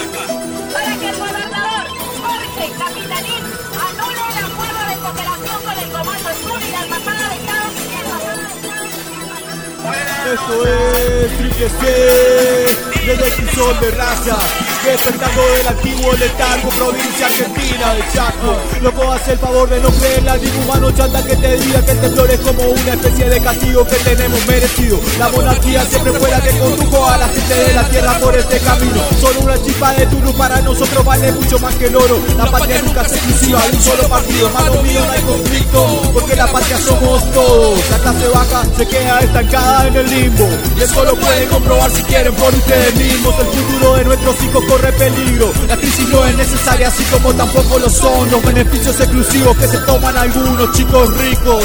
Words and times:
Para 0.00 0.96
que 0.98 1.08
el 1.10 1.16
gobernador 1.16 1.84
Jorge 2.22 2.72
Capitanín 2.78 3.44
anule 3.86 4.24
el 4.30 4.38
acuerdo 4.48 4.80
de 4.88 4.96
cooperación 4.96 5.58
con 5.62 5.76
el 5.78 5.88
Comando 5.90 6.30
Sur 6.42 6.58
y 6.62 6.70
la 6.70 6.80
Embajada 6.84 7.28
de 7.28 7.34
Estados 7.36 7.74
Unidos. 7.84 8.20
Esto 10.32 10.54
es 10.66 11.38
Triple 11.38 11.68
C, 11.68 11.82
desde 13.06 13.28
de 13.80 13.90
raza 13.90 14.38
despertando 14.84 15.42
del 15.46 15.68
antiguo 15.68 16.12
letargo, 16.14 16.68
provincia 16.70 17.26
argentina 17.26 17.94
de 17.94 18.02
Chaco. 18.12 18.56
Loco, 18.80 19.12
hace 19.12 19.32
el 19.32 19.38
favor 19.38 19.68
de 19.68 19.80
no 19.80 19.90
creer 19.90 20.28
al 20.28 20.40
humano 20.62 20.90
chanta 20.92 21.22
que 21.22 21.36
te 21.36 21.56
diga 21.58 21.84
que 21.84 21.90
el 21.92 22.00
temblor 22.00 22.30
es 22.30 22.40
como 22.40 22.62
una 22.62 22.92
especie 22.94 23.28
de 23.28 23.40
castigo 23.40 23.84
que 23.86 23.96
tenemos 23.96 24.46
merecido. 24.46 24.98
La 25.18 25.28
monarquía 25.28 25.84
siempre 25.84 26.12
fue 26.12 26.30
la 26.30 26.40
que 26.40 26.58
condujo 26.58 27.06
a 27.06 27.18
la 27.18 27.28
gente 27.28 27.54
de 27.54 27.74
la 27.74 27.88
tierra 27.88 28.18
por 28.18 28.34
este 28.36 28.58
camino. 28.60 29.00
Solo 29.20 29.40
una 29.40 29.62
chispa 29.62 29.92
de 29.94 30.06
turno 30.06 30.32
para 30.32 30.60
nosotros 30.62 31.04
vale 31.04 31.32
mucho 31.32 31.58
más 31.58 31.74
que 31.76 31.86
el 31.86 31.96
oro. 31.96 32.18
La 32.36 32.46
patria 32.46 32.80
nunca 32.82 33.02
es 33.02 33.12
exclusiva 33.12 33.60
de 33.66 33.76
un 33.76 33.82
solo 33.82 34.08
partido. 34.08 34.46
Hermano 34.48 34.82
mío, 34.82 35.04
no 35.04 35.12
hay 35.12 35.22
conflicto, 35.22 36.10
porque 36.14 36.36
la 36.36 36.46
patria 36.46 36.78
somos 36.78 37.30
todos. 37.32 37.90
La 37.90 37.98
clase 37.98 38.28
baja 38.28 38.62
se 38.76 38.86
queda 38.86 39.20
estancada 39.20 39.88
en 39.88 39.96
el 39.96 40.10
limbo. 40.10 40.48
Y 40.76 40.82
eso 40.82 41.04
lo 41.04 41.14
pueden 41.16 41.48
comprobar 41.48 41.90
si 41.90 42.02
quieren 42.02 42.34
por 42.34 42.54
ustedes 42.54 42.94
mismos. 42.94 43.34
El 43.40 43.46
futuro 43.46 43.96
de 43.96 44.04
nuestros 44.04 44.42
hijos 44.42 44.64
corre 44.70 44.92
peligro. 44.92 45.52
La 45.66 45.76
crisis 45.76 46.08
no 46.08 46.24
es 46.24 46.36
necesaria, 46.36 46.88
así 46.88 47.02
como 47.04 47.34
tampoco 47.34 47.78
lo 47.78 47.90
son 47.90 48.30
los 48.30 48.42
beneficios 48.44 48.98
exclusivos 49.00 49.56
que 49.56 49.66
se 49.66 49.78
toman 49.78 50.16
algunos 50.16 50.70
chicos 50.72 51.10
ricos. 51.18 51.64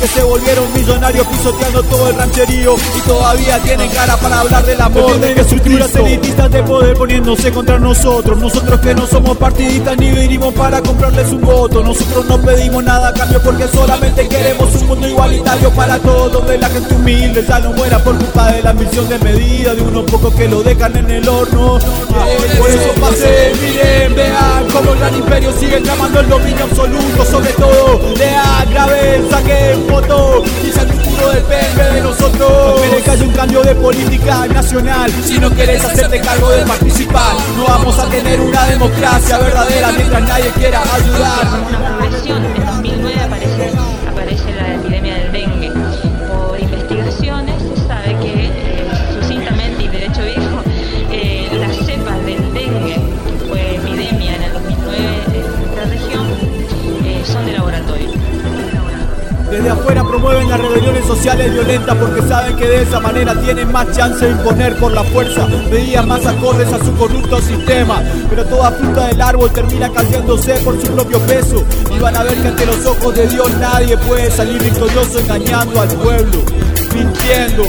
Que 0.00 0.08
se 0.08 0.22
volvieron 0.22 0.72
millonarios 0.72 1.26
pisoteando 1.26 1.82
todo 1.82 2.08
el 2.08 2.16
rancherío 2.16 2.74
y 2.96 3.00
todavía 3.02 3.58
tienen 3.58 3.90
cara 3.90 4.16
para 4.16 4.40
hablar 4.40 4.64
del 4.64 4.80
amor 4.80 5.20
de 5.20 5.34
Jesucristo. 5.34 5.98
elitistas 5.98 6.50
de 6.50 6.62
poder 6.62 6.94
poniéndose 6.94 7.52
contra 7.52 7.78
nosotros. 7.78 8.38
Nosotros 8.38 8.80
que 8.80 8.94
no 8.94 9.06
somos 9.06 9.36
partidistas 9.36 9.98
ni 9.98 10.10
vinimos 10.10 10.54
para 10.54 10.80
comprarles 10.80 11.30
un 11.32 11.42
voto. 11.42 11.82
Nosotros 11.82 12.24
no 12.24 12.40
pedimos 12.40 12.82
nada 12.82 13.08
a 13.08 13.12
cambio 13.12 13.42
porque 13.42 13.68
solamente 13.68 14.26
queremos 14.26 14.74
un 14.76 14.86
mundo 14.86 15.06
igualitario 15.06 15.70
para 15.72 15.98
todos, 15.98 16.32
donde 16.32 16.56
la 16.56 16.70
gente 16.70 16.94
humilde 16.94 17.44
ya 17.46 17.58
no 17.58 17.72
muera 17.74 17.98
por 17.98 18.16
culpa 18.16 18.52
de 18.52 18.62
la 18.62 18.70
ambición 18.70 19.06
de 19.10 19.18
medida 19.18 19.74
de 19.74 19.82
unos 19.82 20.04
pocos 20.10 20.34
que 20.34 20.48
lo 20.48 20.62
dejan 20.62 20.96
en 20.96 21.10
el 21.10 21.28
horno. 21.28 21.78
Por 22.58 22.70
eso 22.70 22.92
pasé, 23.00 23.52
miren, 23.60 24.14
vean 24.14 24.66
cómo 24.72 24.92
el 24.92 24.98
gran 24.98 25.14
imperio 25.14 25.52
sigue 25.58 25.80
llamando 25.82 26.20
el 26.20 26.28
dominio 26.28 26.64
absoluto 26.64 27.24
sobre 27.24 27.52
todo. 27.52 28.14
Lean, 28.16 28.70
graben, 28.70 29.30
saquen 29.30 29.86
fotos, 29.88 30.48
quizá 30.62 30.82
el 30.82 30.88
futuro 30.88 31.30
depende 31.30 31.84
de 31.94 32.00
nosotros. 32.02 32.76
No 32.76 32.82
querés 32.82 33.04
que 33.04 33.10
haya 33.10 33.24
un 33.24 33.32
cambio 33.32 33.62
de 33.62 33.74
política 33.74 34.46
nacional, 34.46 35.10
si 35.24 35.38
no 35.38 35.50
querés 35.50 35.84
hacerte 35.84 36.20
cargo 36.20 36.50
de 36.50 36.66
participar, 36.66 37.34
no 37.56 37.64
vamos 37.64 37.98
a 37.98 38.08
tener 38.08 38.40
una 38.40 38.66
democracia 38.66 39.38
verdadera 39.38 39.92
mientras 39.92 40.22
nadie 40.22 40.50
quiera 40.50 40.82
ayudar. 40.94 42.19
Desde 59.50 59.68
afuera 59.68 60.04
promueven 60.04 60.48
las 60.48 60.60
rebeliones 60.60 61.04
sociales 61.06 61.52
violentas 61.52 61.96
porque 61.96 62.22
saben 62.22 62.56
que 62.56 62.68
de 62.68 62.82
esa 62.82 63.00
manera 63.00 63.34
tienen 63.34 63.72
más 63.72 63.90
chance 63.96 64.24
de 64.24 64.30
imponer 64.30 64.76
por 64.76 64.92
la 64.92 65.02
fuerza 65.02 65.44
medidas 65.68 66.06
más 66.06 66.24
acordes 66.24 66.72
a 66.72 66.78
su 66.78 66.94
corrupto 66.94 67.40
sistema. 67.40 68.00
Pero 68.28 68.44
toda 68.44 68.70
fruta 68.70 69.08
del 69.08 69.20
árbol 69.20 69.50
termina 69.50 69.90
cayéndose 69.90 70.54
por 70.60 70.80
su 70.80 70.86
propio 70.92 71.18
peso. 71.26 71.64
Y 71.90 71.98
van 71.98 72.16
a 72.16 72.22
ver 72.22 72.40
que 72.40 72.46
ante 72.46 72.64
los 72.64 72.86
ojos 72.86 73.12
de 73.12 73.26
Dios 73.26 73.50
nadie 73.58 73.98
puede 73.98 74.30
salir 74.30 74.62
victorioso 74.62 75.18
engañando 75.18 75.80
al 75.80 75.88
pueblo, 75.88 76.38
mintiendo. 76.94 77.64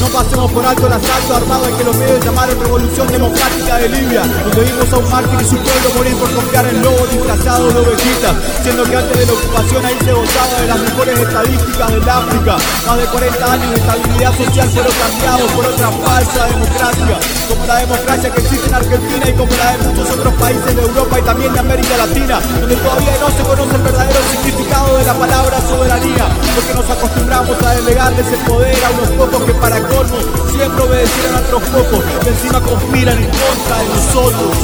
No 0.00 0.06
pasemos 0.08 0.52
por 0.52 0.64
alto 0.64 0.86
el 0.86 0.92
asalto 0.92 1.36
armado 1.36 1.64
al 1.66 1.76
que 1.76 1.84
los 1.84 1.96
medios 1.96 2.24
llamaron 2.24 2.60
Revolución 2.60 3.06
Democrática 3.08 3.76
de 3.78 3.88
Libia, 3.88 4.22
donde 4.44 4.64
vimos 4.64 4.92
a 4.92 4.98
un 4.98 5.10
mártir 5.10 5.40
y 5.40 5.44
su 5.44 5.56
pueblo 5.56 5.88
morir 5.96 6.16
por 6.16 6.30
confiar 6.32 6.66
en 6.66 6.82
lobos 6.82 7.10
disfrazados 7.10 7.74
de 7.74 7.80
ovejita, 7.80 8.34
siendo 8.62 8.84
que 8.84 8.96
antes 8.96 9.18
de 9.18 9.26
la 9.26 9.32
ocupación 9.32 9.86
ahí 9.86 9.98
se 10.04 10.12
gozaba 10.12 10.60
de 10.60 10.66
las 10.68 10.78
mejores 10.78 11.18
estadísticas 11.18 11.88
del 11.90 12.08
África. 12.08 12.56
Más 12.86 12.96
de 12.98 13.06
40 13.06 13.52
años 13.52 13.70
de 13.70 13.76
estabilidad 13.76 14.32
social 14.36 14.68
fueron 14.68 14.92
cambiados 14.92 15.52
por 15.52 15.66
otra 15.66 15.90
falsa 15.90 16.44
democracia, 16.46 17.18
como 17.48 17.66
la 17.66 17.76
democracia 17.76 18.30
que 18.30 18.40
existe 18.40 18.66
en 18.68 18.74
Argentina 18.74 19.24
y 19.28 19.32
como 19.32 19.52
la 19.56 19.72
de 19.72 19.78
muchos 19.88 20.10
otros 20.10 20.34
países 20.34 20.76
de 20.76 20.82
Europa 20.82 21.18
y 21.18 21.22
también 21.22 21.52
de 21.52 21.58
América 21.58 21.96
Latina, 21.96 22.40
donde 22.60 22.76
todavía 22.76 23.16
no 23.20 23.28
se 23.32 23.42
conoce 23.42 23.74
el 23.74 23.82
verdadero 23.82 24.20
significado 24.30 24.98
de 24.98 25.04
la 25.04 25.14
palabra 25.14 25.60
soberanía, 25.60 26.28
porque 26.54 26.74
nos 26.74 26.90
acostumbramos 26.90 27.56
a 27.62 27.70
delegarles 27.74 28.35
poder 28.38 28.76
a 28.84 28.90
unos 28.90 29.10
pocos 29.10 29.42
que 29.44 29.54
para 29.54 29.80
colmo 29.80 30.16
siempre 30.50 30.82
obedecieron 30.82 31.36
a 31.36 31.38
otros 31.40 31.62
pocos 31.64 32.04
que 32.22 32.28
encima 32.30 32.60
conspiran 32.60 33.18
en 33.18 33.30
contra 33.30 33.78
de 33.78 33.88
nosotros. 33.88 34.56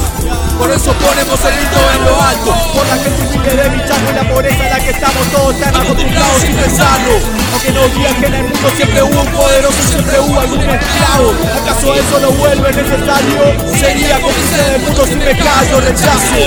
Por 0.57 0.69
eso 0.71 0.93
ponemos 0.93 1.39
el 1.43 1.53
grito 1.55 1.79
en 1.95 2.05
lo 2.05 2.21
alto, 2.21 2.51
por 2.73 2.85
la 2.87 2.95
gente 2.97 3.21
humilde 3.27 3.69
de 3.69 3.85
Chaco 3.85 4.11
y 4.11 4.15
la 4.15 4.29
pobreza 4.29 4.63
en 4.63 4.69
la 4.69 4.79
que 4.79 4.89
estamos 4.91 5.27
todos 5.33 5.59
tan 5.59 5.75
acostumbrados 5.75 6.41
sin 6.41 6.55
pensarlo. 6.55 7.13
Aunque 7.53 7.71
no 7.71 7.87
digan 7.89 8.15
que 8.21 8.25
en 8.27 8.33
el 8.33 8.43
mundo 8.43 8.69
siempre 8.75 9.03
hubo 9.03 9.21
un 9.21 9.31
poderoso, 9.31 9.83
siempre 9.89 10.19
hubo 10.19 10.39
algún 10.39 10.61
esclavo. 10.61 11.33
¿Acaso 11.61 11.93
eso 11.95 12.19
lo 12.19 12.31
vuelve 12.33 12.71
necesario? 12.71 13.39
Sería 13.77 14.21
cómplice 14.21 14.57
del 14.71 14.81
mundo 14.81 15.05
sin 15.05 15.19
pecado, 15.19 15.81
rechazo. 15.81 16.41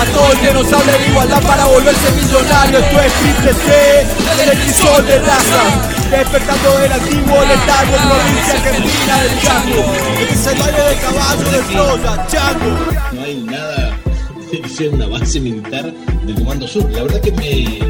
A 0.00 0.04
todo 0.12 0.32
el 0.32 0.38
que 0.40 0.52
nos 0.52 0.72
hable 0.72 0.92
de 0.92 1.06
igualdad 1.06 1.42
para 1.42 1.64
volverse 1.66 2.10
millonario, 2.10 2.78
esto 2.78 3.00
es 3.00 3.12
triple 3.14 3.52
C, 3.54 4.06
el 4.42 5.06
de 5.06 5.18
raza. 5.20 6.03
Despertando 6.14 6.78
del 6.78 6.92
antiguo 6.92 7.40
letargo, 7.40 7.96
provincia 8.08 8.54
argentina 8.54 9.22
del 9.24 9.40
Chaco. 9.40 9.92
Este 10.20 10.34
es 10.34 10.46
el 10.46 10.58
baile 10.60 10.78
de 10.78 10.96
caballo 10.96 11.50
de 11.50 11.58
Troya, 11.72 12.26
Chaco. 12.28 13.14
no 13.14 13.22
hay 13.24 13.34
nada 13.42 14.00
que 14.52 14.68
sea 14.68 14.90
una 14.90 15.08
base 15.08 15.40
militar 15.40 15.92
del 16.22 16.34
Comando 16.36 16.68
Sur. 16.68 16.88
La 16.92 17.02
verdad 17.02 17.20
que 17.20 17.32
me, 17.32 17.80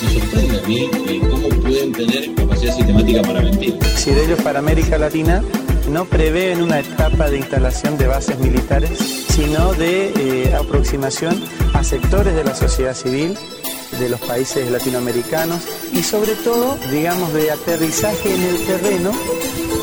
me 0.00 0.20
sorprende 0.20 0.58
a 0.58 0.68
mí 0.68 0.90
eh, 1.08 1.20
cómo 1.28 1.48
pueden 1.48 1.90
tener 1.92 2.32
capacidad 2.36 2.76
sistemática 2.76 3.22
para 3.22 3.42
mentir. 3.42 3.76
Si 3.96 4.12
de 4.12 4.26
ellos 4.26 4.40
para 4.42 4.60
América 4.60 4.96
Latina 4.96 5.42
no 5.88 6.04
prevén 6.04 6.62
una 6.62 6.80
etapa 6.80 7.30
de 7.30 7.38
instalación 7.38 7.98
de 7.98 8.06
bases 8.06 8.38
militares, 8.38 8.98
sino 9.28 9.72
de 9.74 10.12
eh, 10.16 10.54
aproximación 10.54 11.42
a 11.74 11.82
sectores 11.84 12.34
de 12.34 12.44
la 12.44 12.54
sociedad 12.54 12.94
civil 12.94 13.36
de 13.98 14.08
los 14.08 14.20
países 14.20 14.70
latinoamericanos 14.70 15.62
y 15.92 16.02
sobre 16.02 16.34
todo, 16.36 16.76
digamos, 16.90 17.32
de 17.32 17.50
aterrizaje 17.50 18.34
en 18.34 18.42
el 18.42 18.66
terreno 18.66 19.12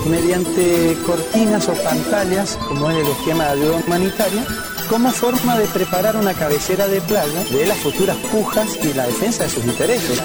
mediante 0.09 0.97
cortinas 1.05 1.67
o 1.67 1.73
pantallas, 1.73 2.57
como 2.67 2.89
es 2.89 2.97
el 2.97 3.11
esquema 3.11 3.45
de 3.45 3.51
ayuda 3.51 3.83
humanitaria, 3.85 4.45
como 4.89 5.11
forma 5.11 5.57
de 5.57 5.65
preparar 5.67 6.15
una 6.15 6.33
cabecera 6.33 6.87
de 6.87 7.01
playa 7.01 7.43
de 7.43 7.65
las 7.67 7.77
futuras 7.77 8.17
pujas 8.31 8.77
y 8.83 8.93
la 8.93 9.05
defensa 9.05 9.43
de 9.43 9.49
sus 9.49 9.65
intereses. 9.65 10.21